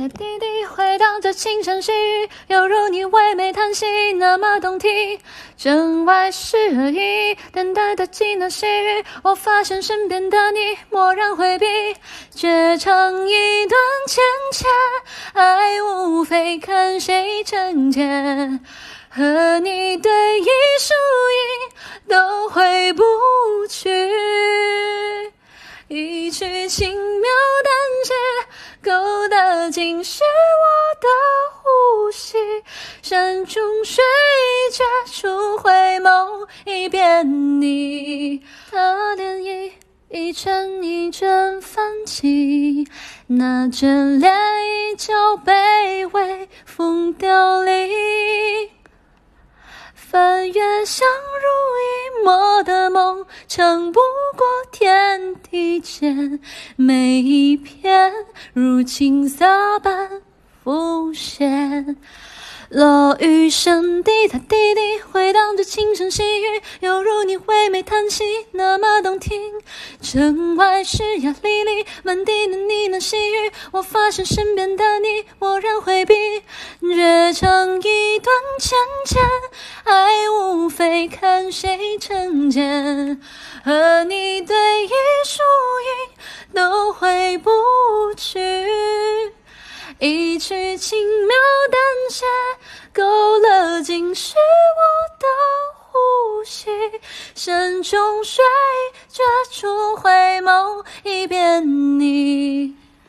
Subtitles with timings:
[0.00, 5.20] 的滴滴回荡着轻声细语，犹如你唯美叹息那么动听。
[5.58, 11.66] 城外是而已，等待的几那细雨，我发现身边的你蓦然回避，
[12.34, 14.24] 绝唱一段浅
[14.54, 14.66] 浅，
[15.34, 18.58] 爱无非看谁成茧。
[19.10, 20.10] 和你对
[20.40, 20.46] 弈
[20.78, 20.94] 输
[21.36, 23.02] 赢都回不
[23.68, 23.90] 去，
[25.88, 27.09] 一曲轻，
[29.60, 31.06] 勾得紧是我的
[31.52, 32.38] 呼吸。
[33.02, 34.02] 山中水
[34.72, 38.38] 绝处回眸，一遍你
[38.70, 38.78] 的
[39.16, 39.70] 涟漪，
[40.08, 42.88] 一阵一阵泛起，
[43.26, 47.90] 那眷恋依旧被微风凋零。
[49.94, 54.00] 翻越相濡以沫的梦，撑不
[54.34, 54.46] 过
[55.50, 56.40] 天地间
[56.76, 58.12] 每一片
[58.52, 60.22] 如青纱般
[60.62, 61.96] 浮现。
[62.68, 69.40] 落雨声滴答滴滴，回荡着轻声细语，犹如你唯美叹息，那么动听。
[70.00, 76.14] 城外石崖沥沥，满地的呢喃细语，我发现身边的你蓦然回避，
[76.80, 79.20] 绝唱一段浅浅，
[79.82, 83.20] 爱无非看谁成茧。
[83.64, 84.56] 和你对，
[87.00, 87.50] 回不
[88.14, 88.38] 去。
[89.98, 91.34] 一曲轻描
[91.70, 92.26] 淡写，
[92.92, 94.82] 勾勒尽是我
[95.18, 95.26] 的
[95.78, 96.68] 呼吸。
[97.34, 98.44] 山穷水
[99.08, 100.10] 绝处回
[100.42, 102.09] 眸，一遍你。